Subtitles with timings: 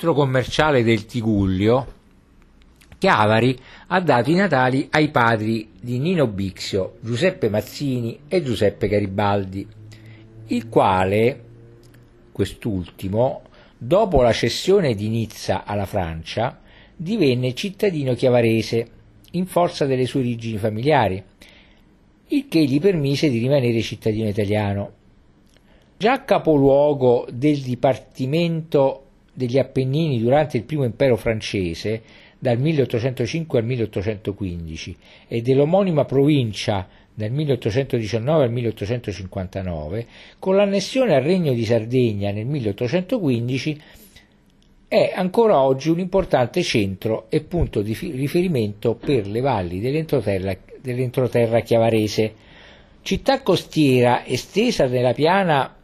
[0.00, 1.98] centro commerciale del Tigullio,
[2.96, 3.54] Chiavari
[3.88, 9.66] ha dato i natali ai padri di Nino Bixio, Giuseppe Mazzini e Giuseppe Garibaldi,
[10.46, 11.44] il quale,
[12.32, 13.42] quest'ultimo,
[13.76, 16.60] dopo la cessione di Nizza alla Francia,
[16.96, 18.90] divenne cittadino chiavarese
[19.32, 21.22] in forza delle sue origini familiari,
[22.28, 24.92] il che gli permise di rimanere cittadino italiano.
[25.98, 32.02] Già capoluogo del Dipartimento degli Appennini durante il primo impero francese,
[32.38, 34.96] dal 1805 al 1815,
[35.28, 40.06] e dell'omonima provincia dal 1819 al 1859,
[40.38, 43.80] con l'annessione al Regno di Sardegna nel 1815,
[44.88, 51.60] è ancora oggi un importante centro e punto di riferimento per le valli dell'entroterra, dell'entroterra
[51.60, 52.34] chiavarese.
[53.02, 55.76] Città costiera estesa nella piana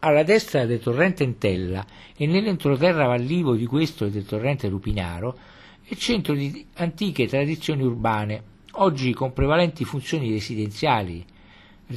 [0.00, 1.84] alla destra del torrente Entella
[2.16, 5.38] e nell'entroterra vallivo di questo e del torrente Lupinaro
[5.84, 8.42] è centro di antiche tradizioni urbane,
[8.72, 11.24] oggi con prevalenti funzioni residenziali,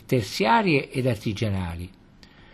[0.06, 1.90] terziarie ed artigianali.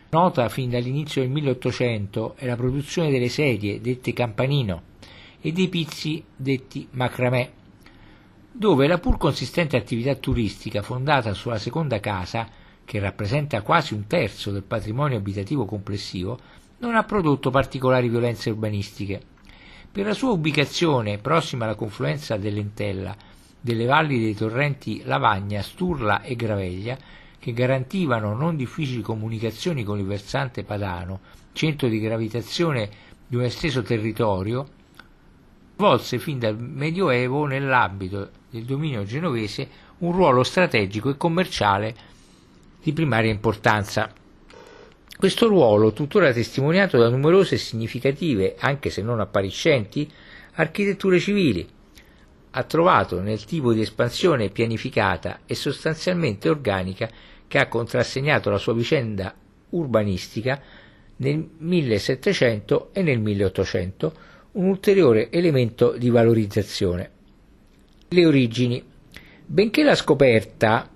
[0.10, 4.82] Nota fin dall'inizio del 1800 è la produzione delle sedie dette campanino
[5.40, 7.52] e dei pizzi detti macramè,
[8.52, 12.50] dove la pur consistente attività turistica fondata sulla seconda casa
[12.90, 16.40] che rappresenta quasi un terzo del patrimonio abitativo complessivo,
[16.80, 19.22] non ha prodotto particolari violenze urbanistiche.
[19.92, 23.16] Per la sua ubicazione prossima alla confluenza dell'Entella,
[23.62, 26.98] delle valli dei torrenti Lavagna, Sturla e Graveglia,
[27.38, 31.20] che garantivano non difficili comunicazioni con il versante padano,
[31.54, 32.90] centro di gravitazione
[33.28, 34.68] di un esteso territorio,
[35.76, 42.18] svolse fin dal Medioevo nell'ambito del dominio genovese un ruolo strategico e commerciale
[42.82, 44.12] di primaria importanza.
[45.18, 50.10] Questo ruolo, tuttora testimoniato da numerose e significative, anche se non appariscenti,
[50.54, 51.68] architetture civili,
[52.52, 57.10] ha trovato nel tipo di espansione pianificata e sostanzialmente organica
[57.48, 59.36] che ha contrassegnato la sua vicenda
[59.72, 60.62] urbanistica
[61.18, 64.14] nel 1700 e nel 1800
[64.52, 67.12] un ulteriore elemento di valorizzazione.
[68.08, 68.84] Le origini.
[69.46, 70.90] Benché la scoperta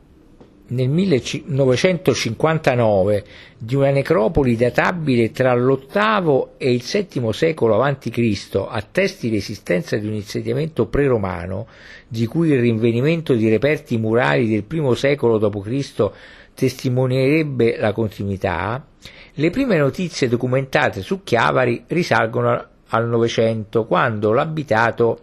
[0.68, 3.24] nel 1959
[3.58, 8.66] di una necropoli databile tra l'VIII e il VII secolo a.C.
[8.70, 11.68] attesti l'esistenza di un insediamento preromano,
[12.08, 16.12] di cui il rinvenimento di reperti murali del I secolo d.C.
[16.54, 18.88] testimonierebbe la continuità,
[19.34, 25.22] le prime notizie documentate su Chiavari risalgono al Novecento, quando l'abitato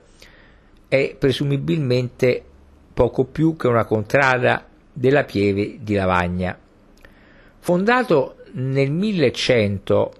[0.88, 2.42] è presumibilmente
[2.92, 6.58] poco più che una contrada della Pieve di Lavagna.
[7.58, 10.12] Fondato nel 1100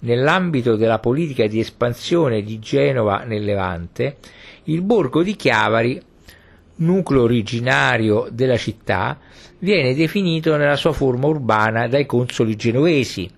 [0.00, 4.18] nell'ambito della politica di espansione di Genova nel Levante,
[4.64, 6.00] il borgo di Chiavari,
[6.76, 9.18] nucleo originario della città,
[9.58, 13.30] viene definito nella sua forma urbana dai consoli genovesi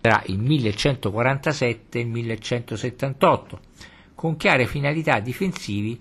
[0.00, 3.60] tra il 1147 e il 1178,
[4.14, 5.98] con chiare finalità difensive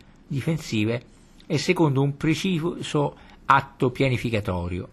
[1.47, 4.87] e secondo un preciso atto pianificatorio.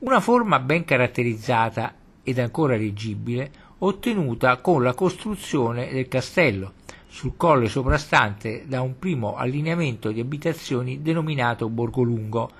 [0.00, 6.72] Una forma ben caratterizzata ed ancora leggibile ottenuta con la costruzione del castello
[7.06, 12.50] sul colle soprastante da un primo allineamento di abitazioni denominato Borgolungo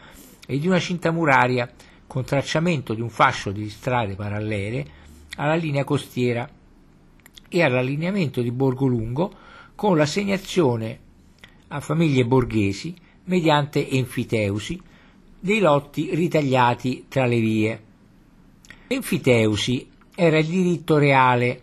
[0.47, 1.71] e di una cinta muraria
[2.07, 4.87] con tracciamento di un fascio di strade parallele
[5.37, 6.49] alla linea costiera
[7.49, 9.33] e all'allineamento di Borgolungo
[9.75, 10.99] con l'assegnazione
[11.69, 14.81] a famiglie borghesi mediante enfiteusi
[15.41, 17.83] dei lotti ritagliati tra le vie.
[18.89, 21.63] Enfiteusi era il diritto reale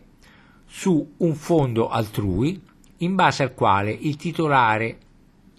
[0.65, 2.61] su un fondo altrui
[2.97, 4.97] in base al quale il titolare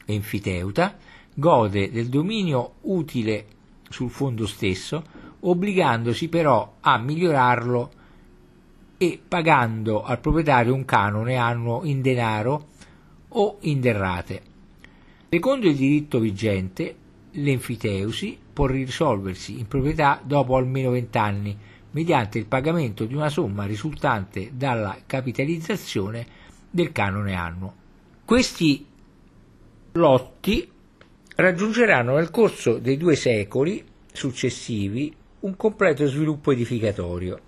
[0.06, 0.97] enfiteuta
[1.34, 3.47] gode del dominio utile
[3.91, 5.05] sul fondo stesso,
[5.41, 7.91] obbligandosi però a migliorarlo
[8.97, 12.69] e pagando al proprietario un canone annuo in denaro
[13.29, 14.43] o in derrate.
[15.29, 16.96] Secondo il diritto vigente,
[17.37, 21.56] l'enfiteusi può risolversi in proprietà dopo almeno vent'anni
[21.91, 26.27] mediante il pagamento di una somma risultante dalla capitalizzazione
[26.71, 27.75] del canone annuo.
[28.25, 28.87] Questi
[29.93, 30.71] lotti
[31.37, 37.41] raggiungeranno nel corso dei due secoli successivi un completo sviluppo edificatorio,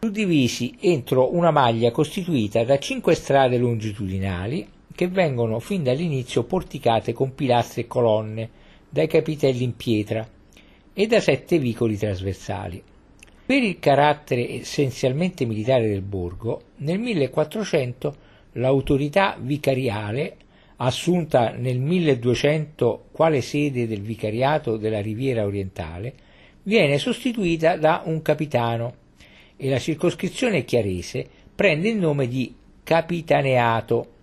[0.00, 7.34] suddivisi entro una maglia costituita da cinque strade longitudinali che vengono fin dall'inizio porticate con
[7.34, 8.50] pilastri e colonne,
[8.96, 10.26] dai capitelli in pietra
[10.94, 12.82] e da sette vicoli trasversali.
[13.44, 18.16] Per il carattere essenzialmente militare del borgo, nel 1400
[18.52, 20.36] l'autorità vicariale,
[20.76, 26.14] assunta nel 1200 quale sede del vicariato della Riviera Orientale,
[26.62, 28.94] viene sostituita da un capitano
[29.58, 34.14] e la circoscrizione chiarese prende il nome di capitaneato.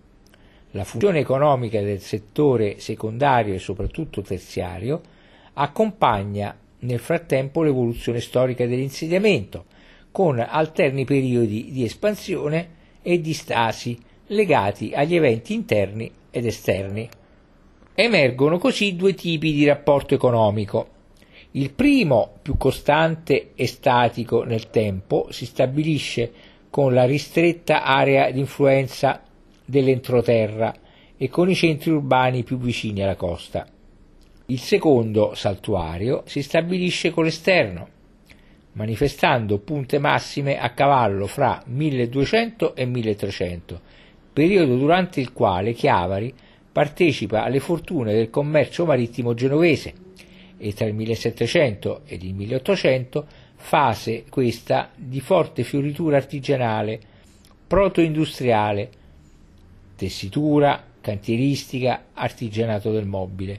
[0.76, 5.00] La funzione economica del settore secondario e soprattutto terziario
[5.52, 9.66] accompagna nel frattempo l'evoluzione storica dell'insediamento,
[10.10, 12.68] con alterni periodi di espansione
[13.02, 17.08] e di stasi legati agli eventi interni ed esterni.
[17.94, 20.88] Emergono così due tipi di rapporto economico.
[21.52, 26.32] Il primo, più costante e statico nel tempo, si stabilisce
[26.68, 29.22] con la ristretta area di influenza
[29.64, 30.74] dell'entroterra
[31.16, 33.66] e con i centri urbani più vicini alla costa.
[34.46, 37.88] Il secondo, saltuario, si stabilisce con l'esterno,
[38.72, 43.80] manifestando punte massime a cavallo fra 1200 e 1300,
[44.32, 46.34] periodo durante il quale Chiavari
[46.70, 49.94] partecipa alle fortune del commercio marittimo genovese
[50.58, 57.00] e tra il 1700 ed il 1800 fase questa di forte fioritura artigianale,
[57.66, 58.90] proto-industriale,
[59.96, 63.58] tessitura, cantieristica, artigianato del mobile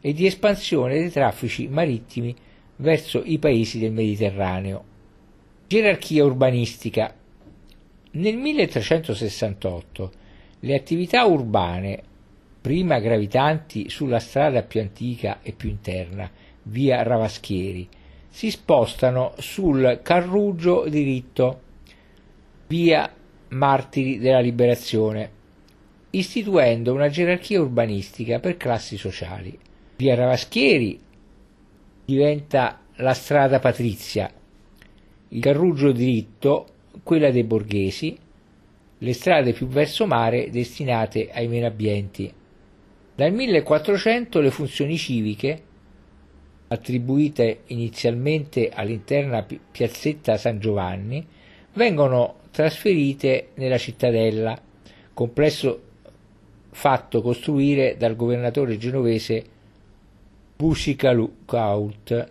[0.00, 2.34] e di espansione dei traffici marittimi
[2.76, 4.84] verso i paesi del Mediterraneo.
[5.66, 7.14] Gerarchia urbanistica
[8.12, 10.12] nel 1368
[10.60, 12.02] le attività urbane,
[12.60, 16.30] prima gravitanti sulla strada più antica e più interna,
[16.62, 17.88] via Ravaschieri,
[18.28, 21.60] si spostano sul carrugio diritto,
[22.66, 23.12] via
[23.48, 25.30] Martiri della Liberazione,
[26.18, 29.58] istituendo una gerarchia urbanistica per classi sociali.
[29.96, 30.98] Via Ravaschieri
[32.04, 34.30] diventa la strada patrizia,
[35.28, 36.66] il carrugio diritto
[37.02, 38.16] quella dei borghesi,
[38.98, 42.32] le strade più verso mare destinate ai meno abbienti.
[43.14, 45.62] Dal 1400 le funzioni civiche,
[46.68, 51.26] attribuite inizialmente all'interna piazzetta San Giovanni,
[51.74, 54.58] vengono trasferite nella cittadella,
[55.12, 55.85] complesso
[56.76, 59.42] fatto costruire dal governatore genovese
[60.56, 62.30] Busicaut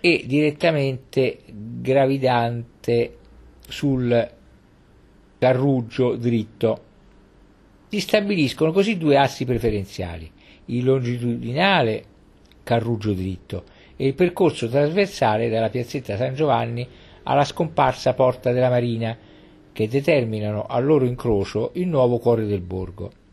[0.00, 3.16] e direttamente gravidante
[3.68, 4.30] sul
[5.38, 6.80] carruggio dritto.
[7.88, 10.30] Si stabiliscono così due assi preferenziali,
[10.66, 12.04] il longitudinale
[12.62, 13.64] carruggio dritto
[13.96, 16.88] e il percorso trasversale dalla piazzetta San Giovanni
[17.24, 19.14] alla scomparsa Porta della Marina,
[19.72, 23.24] che determinano al loro incrocio il nuovo cuore del borgo.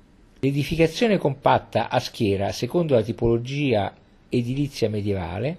[0.44, 3.95] L'edificazione compatta a schiera, secondo la tipologia
[4.28, 5.57] edilizia medievale,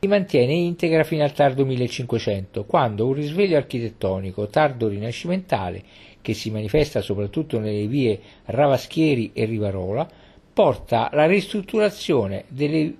[0.00, 5.82] si mantiene integra fino al tardo 1500, quando un risveglio architettonico tardo rinascimentale,
[6.22, 10.08] che si manifesta soprattutto nelle vie Ravaschieri e Rivarola,
[10.54, 12.94] porta alla ristrutturazione delle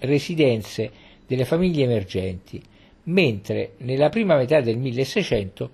[0.00, 0.90] residenze
[1.26, 2.62] delle famiglie emergenti,
[3.04, 5.70] mentre nella prima metà del 1600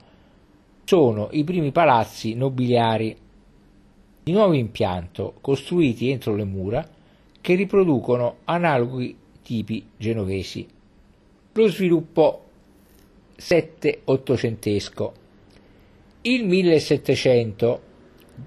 [0.84, 3.16] sono i primi palazzi nobiliari
[4.22, 6.88] di nuovo impianto costruiti entro le mura
[7.40, 10.66] che riproducono analoghi tipi genovesi.
[11.52, 12.44] Lo sviluppo
[13.36, 15.10] 7-800
[16.22, 17.80] Il 1700,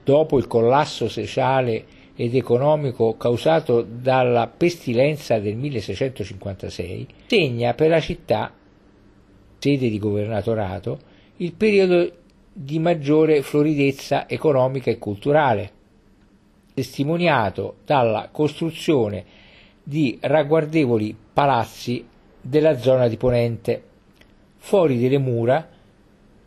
[0.03, 1.85] dopo il collasso sociale
[2.15, 8.53] ed economico causato dalla pestilenza del 1656, segna per la città,
[9.59, 10.99] sede di governatorato,
[11.37, 12.09] il periodo
[12.53, 15.71] di maggiore floridezza economica e culturale,
[16.75, 19.23] testimoniato dalla costruzione
[19.81, 22.05] di ragguardevoli palazzi
[22.41, 23.83] della zona di Ponente,
[24.57, 25.67] fuori delle mura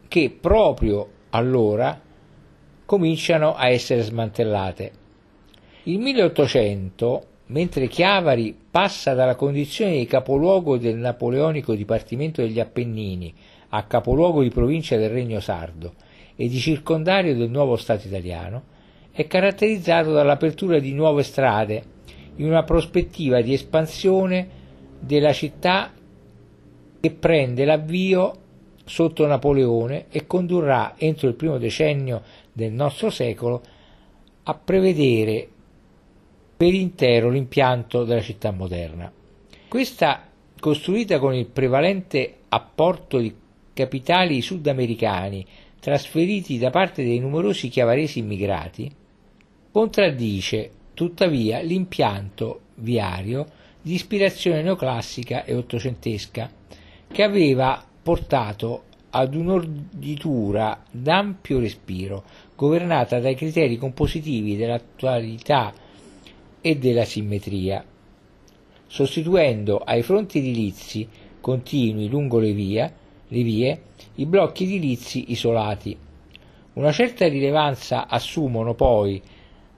[0.07, 2.01] che proprio allora
[2.85, 4.93] cominciano a essere smantellate.
[5.85, 13.35] Il 1800, mentre Chiavari passa dalla condizione di capoluogo del napoleonico Dipartimento degli Appennini
[13.71, 15.95] a capoluogo di provincia del Regno Sardo
[16.37, 18.77] e di circondario del nuovo Stato italiano,
[19.19, 21.83] è caratterizzato dall'apertura di nuove strade
[22.37, 24.49] in una prospettiva di espansione
[25.01, 25.93] della città
[27.01, 28.37] che prende l'avvio
[28.85, 32.23] sotto Napoleone e condurrà entro il primo decennio
[32.53, 33.61] del nostro secolo
[34.45, 35.49] a prevedere
[36.57, 39.11] per intero l'impianto della città moderna.
[39.67, 40.29] Questa,
[40.61, 43.35] costruita con il prevalente apporto di
[43.75, 45.45] capitali sudamericani
[45.81, 48.98] trasferiti da parte dei numerosi chiavaresi immigrati,
[49.79, 53.47] contraddice tuttavia l'impianto viario
[53.81, 56.51] di ispirazione neoclassica e ottocentesca,
[57.07, 62.25] che aveva portato ad un'orditura d'ampio respiro,
[62.57, 65.73] governata dai criteri compositivi dell'attualità
[66.61, 67.85] e della simmetria,
[68.85, 71.09] sostituendo ai fronti edilizi
[71.41, 72.95] continui lungo le vie,
[73.29, 73.83] le vie
[74.17, 75.97] i blocchi edilizi isolati.
[76.73, 79.23] Una certa rilevanza assumono poi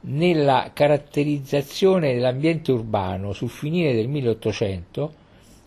[0.02, 5.14] nella caratterizzazione dell'ambiente urbano sul finire del 1800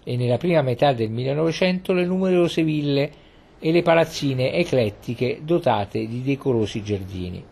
[0.04, 3.12] e nella prima metà del 1900 le numerose ville
[3.60, 7.44] e le palazzine eclettiche dotate di decorosi giardini.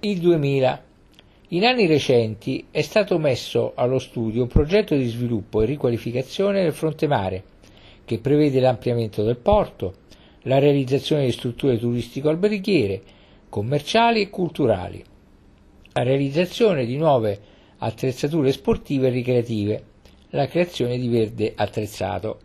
[0.00, 0.84] Il 2000.
[1.52, 6.74] In anni recenti è stato messo allo studio un progetto di sviluppo e riqualificazione del
[6.74, 7.42] fronte mare,
[8.04, 9.94] che prevede l'ampliamento del porto,
[10.42, 13.00] la realizzazione di strutture turistico-alberghiere,
[13.48, 15.02] commerciali e culturali,
[15.98, 17.40] la realizzazione di nuove
[17.78, 19.84] attrezzature sportive e ricreative,
[20.30, 22.38] la creazione di verde attrezzato.